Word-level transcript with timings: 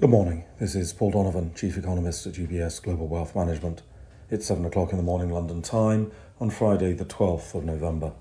Good 0.00 0.10
morning. 0.10 0.44
This 0.60 0.76
is 0.76 0.92
Paul 0.92 1.10
Donovan, 1.10 1.52
Chief 1.56 1.76
Economist 1.76 2.24
at 2.24 2.34
UBS 2.34 2.80
Global 2.80 3.08
Wealth 3.08 3.34
Management. 3.34 3.82
It's 4.30 4.46
7 4.46 4.64
o'clock 4.64 4.92
in 4.92 4.96
the 4.96 5.02
morning 5.02 5.28
London 5.28 5.60
time 5.60 6.12
on 6.38 6.50
Friday, 6.50 6.92
the 6.92 7.04
12th 7.04 7.52
of 7.56 7.64
November. 7.64 8.12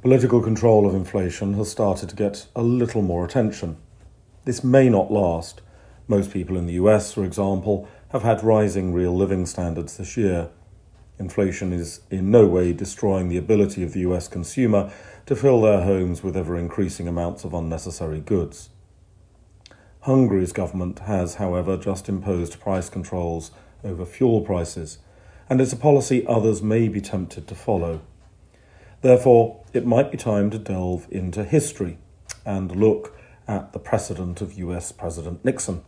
Political 0.00 0.40
control 0.40 0.88
of 0.88 0.94
inflation 0.94 1.52
has 1.58 1.70
started 1.70 2.08
to 2.08 2.16
get 2.16 2.46
a 2.56 2.62
little 2.62 3.02
more 3.02 3.22
attention. 3.22 3.76
This 4.46 4.64
may 4.64 4.88
not 4.88 5.12
last. 5.12 5.60
Most 6.08 6.32
people 6.32 6.56
in 6.56 6.64
the 6.64 6.80
US, 6.84 7.12
for 7.12 7.22
example, 7.26 7.86
have 8.12 8.22
had 8.22 8.42
rising 8.42 8.94
real 8.94 9.14
living 9.14 9.44
standards 9.44 9.98
this 9.98 10.16
year. 10.16 10.48
Inflation 11.18 11.70
is 11.70 12.00
in 12.10 12.30
no 12.30 12.46
way 12.46 12.72
destroying 12.72 13.28
the 13.28 13.36
ability 13.36 13.82
of 13.82 13.92
the 13.92 14.00
US 14.08 14.26
consumer 14.26 14.90
to 15.26 15.36
fill 15.36 15.60
their 15.60 15.82
homes 15.82 16.22
with 16.22 16.34
ever 16.34 16.56
increasing 16.56 17.06
amounts 17.06 17.44
of 17.44 17.52
unnecessary 17.52 18.20
goods. 18.20 18.70
Hungary's 20.04 20.52
government 20.52 21.00
has, 21.00 21.34
however, 21.34 21.76
just 21.76 22.08
imposed 22.08 22.58
price 22.58 22.88
controls 22.88 23.50
over 23.84 24.06
fuel 24.06 24.40
prices, 24.40 24.98
and 25.48 25.60
it's 25.60 25.74
a 25.74 25.76
policy 25.76 26.26
others 26.26 26.62
may 26.62 26.88
be 26.88 27.02
tempted 27.02 27.46
to 27.46 27.54
follow. 27.54 28.00
Therefore, 29.02 29.62
it 29.74 29.86
might 29.86 30.10
be 30.10 30.16
time 30.16 30.48
to 30.50 30.58
delve 30.58 31.06
into 31.10 31.44
history 31.44 31.98
and 32.46 32.74
look 32.74 33.16
at 33.46 33.72
the 33.74 33.78
precedent 33.78 34.40
of 34.40 34.54
US 34.54 34.90
President 34.90 35.44
Nixon. 35.44 35.82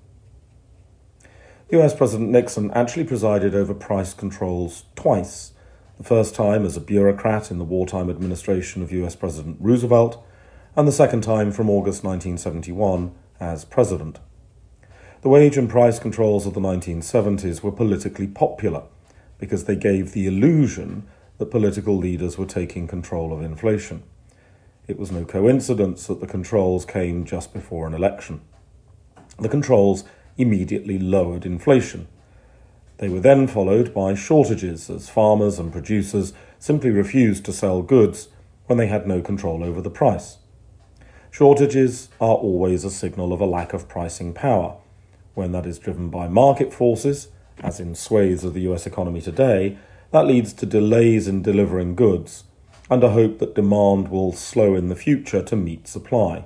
US 1.71 1.95
President 1.95 2.31
Nixon 2.31 2.71
actually 2.73 3.05
presided 3.05 3.55
over 3.55 3.73
price 3.73 4.13
controls 4.13 4.85
twice. 4.95 5.53
The 5.97 6.05
first 6.05 6.35
time 6.35 6.67
as 6.67 6.77
a 6.77 6.81
bureaucrat 6.81 7.51
in 7.51 7.59
the 7.59 7.65
wartime 7.65 8.11
administration 8.11 8.83
of 8.83 8.93
US 8.93 9.17
President 9.17 9.57
Roosevelt, 9.59 10.23
and 10.77 10.87
the 10.87 10.93
second 10.93 11.23
time 11.23 11.51
from 11.51 11.71
August 11.71 12.05
1971 12.05 13.15
as 13.43 13.65
president. 13.65 14.21
The 15.23 15.29
wage 15.29 15.57
and 15.57 15.69
price 15.69 15.99
controls 15.99 16.47
of 16.47 16.55
the 16.55 16.61
1970s 16.61 17.63
were 17.63 17.73
politically 17.73 18.29
popular 18.29 18.85
because 19.39 19.65
they 19.65 19.77
gave 19.77 20.13
the 20.13 20.27
illusion 20.27 21.09
that 21.39 21.51
political 21.51 21.97
leaders 21.97 22.39
were 22.39 22.47
taking 22.47 22.87
control 22.87 23.33
of 23.33 23.43
inflation. 23.43 24.05
It 24.87 24.99
was 24.99 25.11
no 25.11 25.25
coincidence 25.25 26.07
that 26.07 26.21
the 26.21 26.27
controls 26.27 26.85
came 26.85 27.25
just 27.25 27.53
before 27.53 27.87
an 27.87 27.95
election. 27.95 28.41
The 29.39 29.49
controls 29.49 30.05
immediately 30.37 30.99
lowered 30.99 31.45
inflation. 31.45 32.07
They 32.99 33.09
were 33.09 33.21
then 33.21 33.49
followed 33.49 33.93
by 33.93 34.15
shortages 34.15 34.89
as 34.89 35.11
farmers 35.11 35.59
and 35.59 35.73
producers 35.73 36.33
simply 36.61 36.91
refused 36.91 37.45
to 37.47 37.53
sell 37.53 37.83
goods 37.83 38.29
when 38.67 38.79
they 38.79 38.87
had 38.87 39.09
no 39.09 39.21
control 39.21 39.65
over 39.65 39.81
the 39.81 39.91
price. 39.91 40.39
Shortages 41.33 42.11
are 42.21 42.35
always 42.35 42.85
a 42.85 42.91
signal 42.91 43.33
of 43.33 43.41
a 43.41 43.47
lack 43.47 43.73
of 43.73 43.89
pricing 43.89 44.35
power. 44.35 44.77
When 45.33 45.53
that 45.53 45.65
is 45.65 45.79
driven 45.79 46.11
by 46.11 46.29
market 46.29 46.75
forces, 46.75 47.29
as 47.63 47.81
in 47.81 47.95
swathes 47.95 48.45
of 48.45 48.53
the 48.53 48.71
US 48.71 48.87
economy 48.87 49.23
today, 49.23 49.79
that 50.11 50.27
leads 50.27 50.53
to 50.53 50.67
delays 50.67 51.27
in 51.27 51.41
delivering 51.41 51.95
goods 51.95 52.45
and 52.91 53.03
a 53.03 53.13
hope 53.13 53.39
that 53.39 53.55
demand 53.55 54.09
will 54.09 54.35
slow 54.35 54.75
in 54.75 54.91
the 54.91 54.95
future 54.95 55.43
to 55.43 55.57
meet 55.57 55.89
supply. 55.89 56.45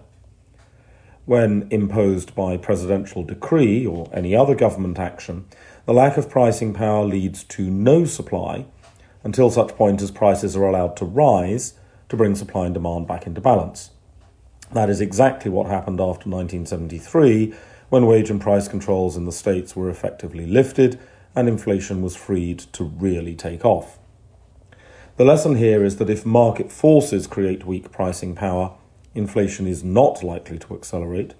When 1.24 1.66
imposed 1.72 2.36
by 2.36 2.56
presidential 2.56 3.24
decree 3.24 3.84
or 3.84 4.08
any 4.12 4.36
other 4.36 4.54
government 4.54 5.00
action, 5.00 5.46
the 5.84 5.94
lack 5.94 6.16
of 6.16 6.30
pricing 6.30 6.72
power 6.72 7.04
leads 7.04 7.42
to 7.42 7.68
no 7.68 8.04
supply 8.04 8.66
until 9.24 9.50
such 9.50 9.74
point 9.74 10.00
as 10.00 10.12
prices 10.12 10.56
are 10.56 10.64
allowed 10.64 10.96
to 10.98 11.04
rise 11.04 11.74
to 12.08 12.16
bring 12.16 12.36
supply 12.36 12.66
and 12.66 12.74
demand 12.74 13.08
back 13.08 13.26
into 13.26 13.40
balance. 13.40 13.90
That 14.72 14.90
is 14.90 15.00
exactly 15.00 15.50
what 15.50 15.66
happened 15.68 16.00
after 16.00 16.28
1973, 16.28 17.54
when 17.88 18.06
wage 18.06 18.30
and 18.30 18.40
price 18.40 18.66
controls 18.66 19.16
in 19.16 19.24
the 19.24 19.32
States 19.32 19.76
were 19.76 19.88
effectively 19.88 20.46
lifted 20.46 20.98
and 21.34 21.48
inflation 21.48 22.02
was 22.02 22.16
freed 22.16 22.58
to 22.58 22.84
really 22.84 23.34
take 23.34 23.64
off. 23.64 23.98
The 25.16 25.24
lesson 25.24 25.56
here 25.56 25.84
is 25.84 25.96
that 25.96 26.10
if 26.10 26.26
market 26.26 26.72
forces 26.72 27.26
create 27.26 27.64
weak 27.64 27.92
pricing 27.92 28.34
power, 28.34 28.74
inflation 29.14 29.66
is 29.66 29.84
not 29.84 30.22
likely 30.22 30.58
to 30.58 30.74
accelerate. 30.74 31.34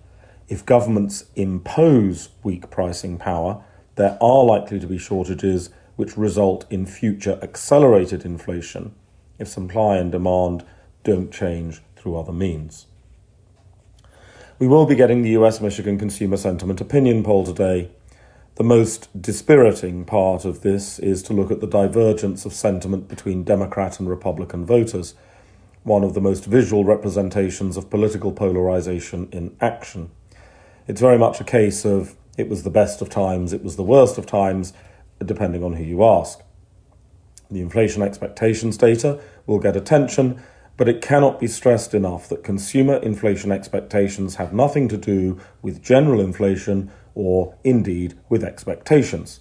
If 0.49 0.65
governments 0.65 1.25
impose 1.35 2.29
weak 2.43 2.71
pricing 2.71 3.19
power, 3.19 3.63
there 3.97 4.17
are 4.21 4.45
likely 4.45 4.79
to 4.79 4.87
be 4.87 4.99
shortages 4.99 5.71
which 5.97 6.17
result 6.17 6.65
in 6.71 6.87
future 6.87 7.39
accelerated 7.43 8.25
inflation 8.25 8.95
if 9.39 9.49
supply 9.49 9.97
and 9.97 10.13
demand 10.13 10.65
don't 11.05 11.33
change 11.33 11.83
through 11.97 12.17
other 12.17 12.33
means. 12.33 12.87
We 14.59 14.67
will 14.67 14.87
be 14.87 14.95
getting 14.95 15.21
the 15.21 15.33
US 15.33 15.61
Michigan 15.61 15.99
Consumer 15.99 16.39
Sentiment 16.39 16.81
Opinion 16.81 17.23
Poll 17.23 17.45
today. 17.45 17.91
The 18.55 18.65
most 18.65 19.11
dispiriting 19.21 20.07
part 20.07 20.47
of 20.47 20.63
this 20.63 20.99
is 20.99 21.23
to 21.25 21.35
look 21.35 21.51
at 21.51 21.61
the 21.61 21.67
divergence 21.67 22.47
of 22.47 22.55
sentiment 22.55 23.07
between 23.07 23.45
Democrat 23.45 24.01
and 24.01 24.09
Republican 24.09 24.65
voters, 24.65 25.15
one 25.83 26.03
of 26.03 26.15
the 26.15 26.23
most 26.23 26.47
visual 26.47 26.85
representations 26.85 27.77
of 27.77 27.91
political 27.91 28.33
polarization 28.33 29.29
in 29.31 29.55
action. 29.61 30.11
It's 30.89 31.03
very 31.03 31.19
much 31.19 31.39
a 31.39 31.45
case 31.45 31.85
of 31.85 32.17
it 32.39 32.49
was 32.49 32.63
the 32.63 32.71
best 32.71 33.03
of 33.03 33.11
times, 33.11 33.53
it 33.53 33.63
was 33.63 33.77
the 33.77 33.83
worst 33.83 34.17
of 34.17 34.25
times, 34.25 34.73
depending 35.23 35.63
on 35.65 35.75
who 35.75 35.85
you 35.85 36.03
ask. 36.03 36.41
The 37.51 37.61
inflation 37.61 38.01
expectations 38.01 38.79
data 38.79 39.21
will 39.45 39.59
get 39.59 39.77
attention 39.77 40.43
but 40.77 40.89
it 40.89 41.01
cannot 41.01 41.41
be 41.41 41.47
stressed 41.47 41.95
enough 41.95 42.29
that 42.29 42.45
consumer 42.45 42.97
inflation 42.97 43.51
expectations 43.51 44.37
have 44.37 44.53
nothing 44.53 44.89
to 44.89 44.97
do 44.97 45.39
with 45.63 45.83
general 45.83 46.21
inflation 46.21 46.91
or 47.15 47.55
indeed 47.65 48.15
with 48.29 48.45
expectations. 48.45 49.41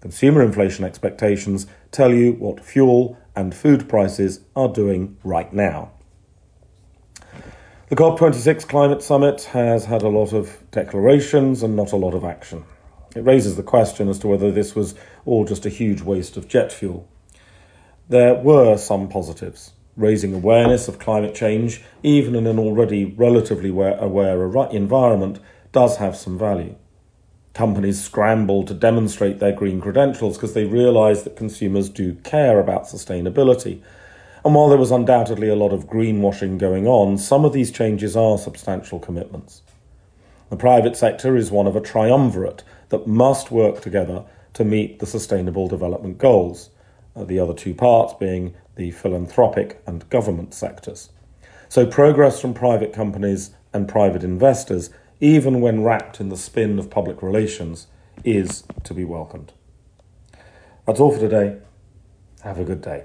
Consumer 0.00 0.42
inflation 0.42 0.84
expectations 0.84 1.66
tell 1.90 2.12
you 2.12 2.32
what 2.32 2.64
fuel 2.64 3.18
and 3.36 3.54
food 3.54 3.88
prices 3.88 4.40
are 4.56 4.68
doing 4.68 5.16
right 5.22 5.52
now. 5.52 5.92
The 7.88 7.96
COP26 7.96 8.66
climate 8.68 9.02
summit 9.02 9.44
has 9.44 9.84
had 9.84 10.02
a 10.02 10.08
lot 10.08 10.32
of 10.32 10.58
declarations 10.70 11.62
and 11.62 11.76
not 11.76 11.92
a 11.92 11.96
lot 11.96 12.14
of 12.14 12.24
action. 12.24 12.64
It 13.14 13.24
raises 13.24 13.56
the 13.56 13.64
question 13.64 14.08
as 14.08 14.18
to 14.20 14.28
whether 14.28 14.52
this 14.52 14.74
was 14.74 14.94
all 15.26 15.44
just 15.44 15.66
a 15.66 15.70
huge 15.70 16.00
waste 16.00 16.36
of 16.36 16.48
jet 16.48 16.72
fuel. 16.72 17.08
There 18.08 18.34
were 18.36 18.76
some 18.76 19.08
positives 19.08 19.72
raising 20.00 20.34
awareness 20.34 20.88
of 20.88 20.98
climate 20.98 21.34
change, 21.34 21.82
even 22.02 22.34
in 22.34 22.46
an 22.46 22.58
already 22.58 23.04
relatively 23.04 23.68
aware 23.68 24.66
environment, 24.70 25.38
does 25.72 25.98
have 25.98 26.16
some 26.16 26.38
value. 26.38 26.74
Companies 27.52 28.02
scramble 28.02 28.64
to 28.64 28.74
demonstrate 28.74 29.38
their 29.38 29.52
green 29.52 29.80
credentials 29.80 30.36
because 30.36 30.54
they 30.54 30.64
realise 30.64 31.22
that 31.22 31.36
consumers 31.36 31.88
do 31.88 32.14
care 32.14 32.58
about 32.58 32.84
sustainability. 32.84 33.82
And 34.44 34.54
while 34.54 34.68
there 34.68 34.78
was 34.78 34.90
undoubtedly 34.90 35.48
a 35.48 35.54
lot 35.56 35.72
of 35.72 35.86
greenwashing 35.86 36.58
going 36.58 36.86
on, 36.86 37.18
some 37.18 37.44
of 37.44 37.52
these 37.52 37.70
changes 37.70 38.16
are 38.16 38.38
substantial 38.38 38.98
commitments. 38.98 39.62
The 40.48 40.56
private 40.56 40.96
sector 40.96 41.36
is 41.36 41.50
one 41.50 41.66
of 41.66 41.76
a 41.76 41.80
triumvirate 41.80 42.64
that 42.88 43.06
must 43.06 43.50
work 43.50 43.80
together 43.80 44.24
to 44.54 44.64
meet 44.64 44.98
the 44.98 45.06
Sustainable 45.06 45.68
Development 45.68 46.18
Goals, 46.18 46.70
uh, 47.14 47.24
the 47.24 47.38
other 47.38 47.54
two 47.54 47.74
parts 47.74 48.14
being 48.14 48.54
the 48.80 48.90
philanthropic 48.90 49.82
and 49.86 50.08
government 50.08 50.54
sectors. 50.54 51.10
So, 51.68 51.84
progress 51.84 52.40
from 52.40 52.54
private 52.54 52.94
companies 52.94 53.50
and 53.74 53.86
private 53.86 54.24
investors, 54.24 54.88
even 55.20 55.60
when 55.60 55.84
wrapped 55.84 56.18
in 56.18 56.30
the 56.30 56.36
spin 56.38 56.78
of 56.78 56.88
public 56.88 57.22
relations, 57.22 57.88
is 58.24 58.64
to 58.84 58.94
be 58.94 59.04
welcomed. 59.04 59.52
That's 60.86 60.98
all 60.98 61.12
for 61.12 61.20
today. 61.20 61.58
Have 62.42 62.58
a 62.58 62.64
good 62.64 62.80
day. 62.80 63.04